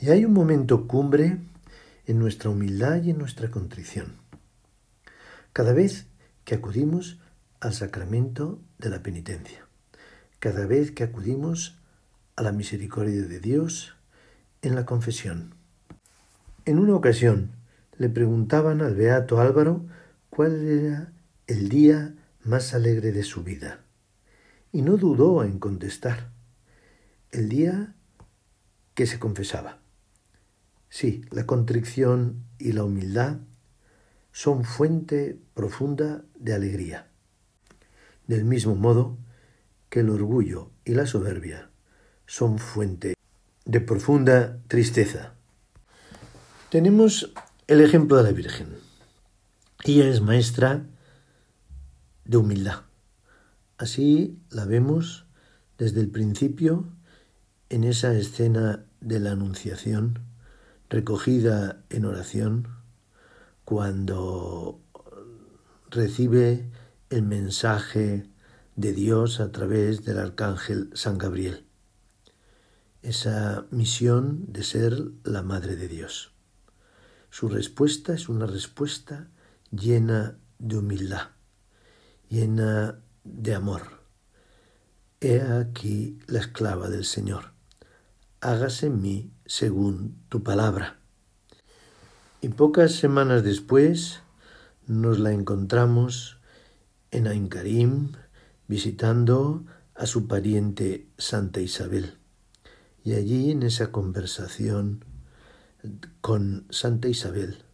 Y 0.00 0.10
hay 0.10 0.24
un 0.24 0.32
momento 0.32 0.86
cumbre 0.86 1.38
en 2.06 2.18
nuestra 2.18 2.50
humildad 2.50 3.02
y 3.02 3.10
en 3.10 3.18
nuestra 3.18 3.50
contrición. 3.50 4.16
Cada 5.52 5.72
vez 5.72 6.06
que 6.44 6.54
acudimos 6.54 7.18
al 7.60 7.74
sacramento 7.74 8.60
de 8.78 8.90
la 8.90 9.02
penitencia, 9.02 9.67
cada 10.38 10.66
vez 10.66 10.90
que 10.92 11.04
acudimos 11.04 11.78
a 12.36 12.42
la 12.42 12.52
misericordia 12.52 13.22
de 13.22 13.40
Dios 13.40 13.96
en 14.62 14.74
la 14.74 14.86
confesión. 14.86 15.54
En 16.64 16.78
una 16.78 16.94
ocasión 16.94 17.52
le 17.96 18.08
preguntaban 18.08 18.80
al 18.80 18.94
beato 18.94 19.40
Álvaro 19.40 19.86
cuál 20.30 20.66
era 20.66 21.12
el 21.46 21.68
día 21.68 22.14
más 22.44 22.74
alegre 22.74 23.12
de 23.12 23.24
su 23.24 23.42
vida. 23.42 23.80
Y 24.70 24.82
no 24.82 24.96
dudó 24.96 25.42
en 25.42 25.58
contestar. 25.58 26.30
El 27.30 27.48
día 27.48 27.94
que 28.94 29.06
se 29.06 29.18
confesaba. 29.18 29.78
Sí, 30.88 31.22
la 31.30 31.46
contrición 31.46 32.44
y 32.58 32.72
la 32.72 32.84
humildad 32.84 33.38
son 34.32 34.64
fuente 34.64 35.38
profunda 35.54 36.24
de 36.38 36.54
alegría. 36.54 37.08
Del 38.26 38.44
mismo 38.44 38.74
modo 38.74 39.18
que 39.88 40.00
el 40.00 40.10
orgullo 40.10 40.70
y 40.84 40.94
la 40.94 41.06
soberbia 41.06 41.70
son 42.26 42.58
fuente 42.58 43.14
de 43.64 43.80
profunda 43.80 44.58
tristeza. 44.68 45.34
Tenemos 46.70 47.32
el 47.66 47.80
ejemplo 47.80 48.16
de 48.16 48.22
la 48.24 48.32
Virgen. 48.32 48.76
Ella 49.84 50.08
es 50.08 50.20
maestra 50.20 50.84
de 52.24 52.36
humildad. 52.36 52.82
Así 53.78 54.38
la 54.50 54.64
vemos 54.64 55.26
desde 55.78 56.00
el 56.00 56.10
principio 56.10 56.86
en 57.70 57.84
esa 57.84 58.12
escena 58.14 58.84
de 59.00 59.20
la 59.20 59.32
Anunciación, 59.32 60.20
recogida 60.90 61.82
en 61.90 62.04
oración, 62.04 62.68
cuando 63.64 64.80
recibe 65.90 66.68
el 67.10 67.22
mensaje 67.22 68.26
de 68.78 68.92
Dios 68.92 69.40
a 69.40 69.52
través 69.52 70.04
del 70.04 70.18
arcángel 70.18 70.90
San 70.94 71.18
Gabriel. 71.18 71.66
Esa 73.02 73.66
misión 73.70 74.52
de 74.52 74.62
ser 74.62 74.96
la 75.24 75.42
Madre 75.42 75.76
de 75.76 75.88
Dios. 75.88 76.32
Su 77.28 77.48
respuesta 77.48 78.14
es 78.14 78.28
una 78.28 78.46
respuesta 78.46 79.28
llena 79.70 80.38
de 80.58 80.78
humildad 80.78 81.28
llena 82.28 83.00
de 83.24 83.54
amor. 83.54 83.82
He 85.20 85.40
aquí 85.40 86.18
la 86.26 86.40
esclava 86.40 86.88
del 86.88 87.04
Señor. 87.04 87.52
Hágase 88.40 88.86
en 88.86 89.00
mí 89.00 89.32
según 89.46 90.16
tu 90.28 90.42
palabra. 90.42 90.98
Y 92.40 92.50
pocas 92.50 92.92
semanas 92.92 93.42
después 93.42 94.20
nos 94.86 95.18
la 95.18 95.32
encontramos 95.32 96.38
en 97.10 97.26
Aincarim 97.26 98.12
visitando 98.68 99.64
a 99.94 100.06
su 100.06 100.28
pariente 100.28 101.08
Santa 101.18 101.60
Isabel. 101.60 102.18
Y 103.02 103.14
allí 103.14 103.50
en 103.50 103.62
esa 103.64 103.90
conversación 103.90 105.04
con 106.20 106.66
Santa 106.70 107.08
Isabel 107.08 107.64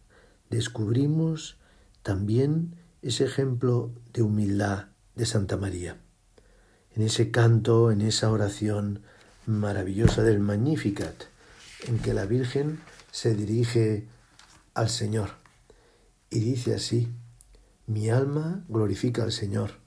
descubrimos 0.49 1.57
también 2.01 2.75
ese 3.01 3.25
ejemplo 3.25 3.91
de 4.13 4.23
humildad 4.23 4.87
de 5.15 5.25
Santa 5.25 5.57
María. 5.57 5.97
En 6.95 7.03
ese 7.03 7.29
canto, 7.29 7.91
en 7.91 8.01
esa 8.01 8.31
oración 8.31 9.01
maravillosa 9.45 10.23
del 10.23 10.39
Magnificat, 10.39 11.25
en 11.87 11.99
que 11.99 12.13
la 12.13 12.25
Virgen 12.25 12.79
se 13.11 13.35
dirige 13.35 14.07
al 14.73 14.89
Señor 14.89 15.31
y 16.29 16.39
dice 16.39 16.73
así, 16.73 17.09
mi 17.85 18.09
alma 18.09 18.65
glorifica 18.67 19.23
al 19.23 19.31
Señor 19.31 19.84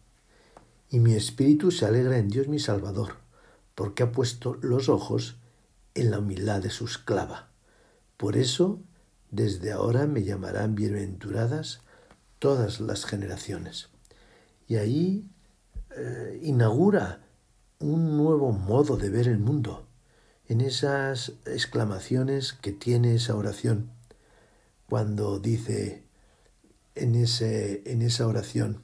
y 0.90 1.00
mi 1.00 1.14
espíritu 1.14 1.70
se 1.70 1.86
alegra 1.86 2.18
en 2.18 2.28
Dios 2.28 2.48
mi 2.48 2.58
Salvador, 2.58 3.16
porque 3.74 4.02
ha 4.02 4.12
puesto 4.12 4.54
los 4.62 4.88
ojos 4.88 5.36
en 5.94 6.10
la 6.10 6.18
humildad 6.18 6.62
de 6.62 6.70
su 6.70 6.86
esclava. 6.86 7.50
Por 8.16 8.36
eso, 8.36 8.80
desde 9.30 9.72
ahora 9.72 10.06
me 10.06 10.24
llamarán 10.24 10.74
bienaventuradas 10.74 11.82
todas 12.38 12.80
las 12.80 13.04
generaciones. 13.04 13.90
Y 14.66 14.76
ahí 14.76 15.28
eh, 15.96 16.40
inaugura 16.42 17.24
un 17.78 18.16
nuevo 18.16 18.52
modo 18.52 18.96
de 18.96 19.10
ver 19.10 19.28
el 19.28 19.38
mundo, 19.38 19.86
en 20.46 20.60
esas 20.62 21.34
exclamaciones 21.44 22.54
que 22.54 22.72
tiene 22.72 23.14
esa 23.14 23.36
oración, 23.36 23.90
cuando 24.88 25.38
dice 25.38 26.04
en, 26.94 27.14
ese, 27.14 27.82
en 27.84 28.02
esa 28.02 28.26
oración, 28.26 28.82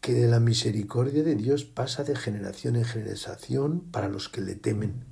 que 0.00 0.26
la 0.26 0.40
misericordia 0.40 1.22
de 1.22 1.34
Dios 1.34 1.64
pasa 1.64 2.04
de 2.04 2.16
generación 2.16 2.76
en 2.76 2.84
generación 2.84 3.80
para 3.80 4.08
los 4.08 4.28
que 4.28 4.40
le 4.40 4.54
temen. 4.54 5.04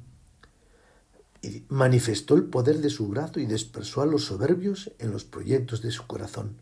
Manifestó 1.68 2.35
el 2.35 2.44
poder 2.44 2.79
de 2.79 2.90
su 2.90 3.09
brazo 3.09 3.38
y 3.38 3.46
dispersó 3.46 4.01
a 4.01 4.07
los 4.07 4.24
soberbios 4.24 4.92
en 4.98 5.12
los 5.12 5.24
proyectos 5.24 5.83
de 5.83 5.90
su 5.90 6.07
corazón. 6.07 6.61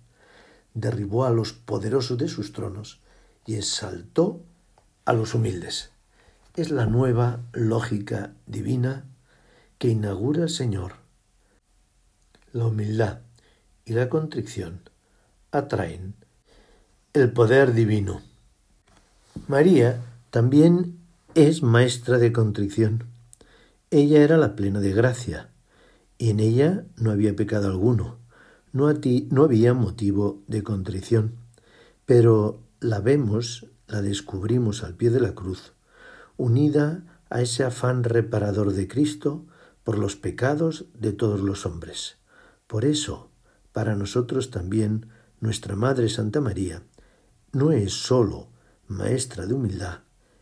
Derribó 0.74 1.24
a 1.24 1.30
los 1.30 1.52
poderosos 1.52 2.18
de 2.18 2.28
sus 2.28 2.52
tronos 2.52 3.00
y 3.46 3.54
exaltó 3.54 4.42
a 5.04 5.12
los 5.12 5.34
humildes. 5.34 5.90
Es 6.56 6.70
la 6.70 6.86
nueva 6.86 7.40
lógica 7.52 8.34
divina 8.46 9.06
que 9.78 9.88
inaugura 9.88 10.42
el 10.42 10.50
Señor. 10.50 10.94
La 12.52 12.66
humildad 12.66 13.20
y 13.84 13.92
la 13.92 14.08
contrición 14.08 14.80
atraen 15.52 16.14
el 17.16 17.32
poder 17.32 17.72
divino. 17.72 18.20
María 19.48 20.02
también 20.28 20.98
es 21.34 21.62
maestra 21.62 22.18
de 22.18 22.30
contrición. 22.30 23.04
Ella 23.90 24.22
era 24.22 24.36
la 24.36 24.54
plena 24.54 24.80
de 24.80 24.92
gracia, 24.92 25.48
y 26.18 26.28
en 26.28 26.40
ella 26.40 26.84
no 26.96 27.10
había 27.10 27.34
pecado 27.34 27.68
alguno, 27.68 28.18
no, 28.72 28.92
no 29.30 29.44
había 29.44 29.72
motivo 29.72 30.42
de 30.46 30.62
contrición, 30.62 31.36
pero 32.04 32.60
la 32.80 33.00
vemos, 33.00 33.66
la 33.86 34.02
descubrimos 34.02 34.84
al 34.84 34.92
pie 34.92 35.08
de 35.08 35.20
la 35.20 35.34
cruz, 35.34 35.72
unida 36.36 37.02
a 37.30 37.40
ese 37.40 37.64
afán 37.64 38.04
reparador 38.04 38.74
de 38.74 38.88
Cristo 38.88 39.46
por 39.84 39.96
los 39.96 40.16
pecados 40.16 40.84
de 40.92 41.14
todos 41.14 41.40
los 41.40 41.64
hombres. 41.64 42.18
Por 42.66 42.84
eso, 42.84 43.30
para 43.72 43.96
nosotros 43.96 44.50
también, 44.50 45.06
nuestra 45.40 45.76
Madre 45.76 46.10
Santa 46.10 46.42
María 46.42 46.82
no 47.52 47.72
es 47.72 47.92
sólo 47.92 48.48
maestra 48.86 49.46
de 49.46 49.54
humildad, 49.54 50.00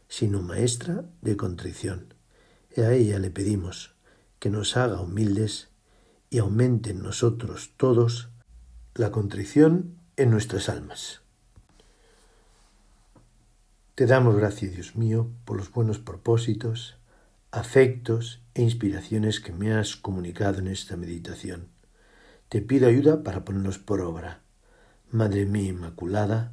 sino 0.08 0.42
maestra 0.42 1.04
de 1.22 1.36
contrición. 1.36 2.14
Y 2.76 2.80
a 2.82 2.92
ella 2.92 3.18
le 3.18 3.30
pedimos 3.30 3.94
que 4.38 4.50
nos 4.50 4.76
haga 4.76 5.00
humildes 5.00 5.68
y 6.30 6.38
aumente 6.38 6.90
en 6.90 7.02
nosotros 7.02 7.72
todos 7.76 8.30
la 8.94 9.10
contrición 9.10 9.96
en 10.16 10.30
nuestras 10.30 10.68
almas. 10.68 11.22
Te 13.94 14.06
damos 14.06 14.36
gracias, 14.36 14.72
Dios 14.72 14.96
mío, 14.96 15.30
por 15.44 15.56
los 15.56 15.70
buenos 15.70 16.00
propósitos, 16.00 16.96
afectos 17.52 18.42
e 18.54 18.62
inspiraciones 18.62 19.38
que 19.38 19.52
me 19.52 19.72
has 19.72 19.94
comunicado 19.94 20.58
en 20.58 20.66
esta 20.66 20.96
meditación. 20.96 21.68
Te 22.48 22.60
pido 22.60 22.88
ayuda 22.88 23.22
para 23.22 23.44
ponerlos 23.44 23.78
por 23.78 24.00
obra. 24.00 24.42
Madre 25.10 25.46
mía 25.46 25.70
Inmaculada, 25.70 26.52